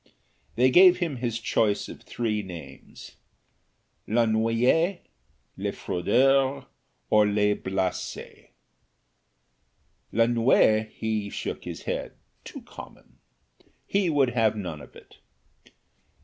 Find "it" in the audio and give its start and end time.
14.95-15.19